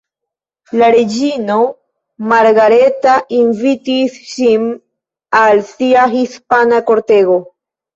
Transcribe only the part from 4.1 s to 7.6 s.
ŝin al sia hispana kortego.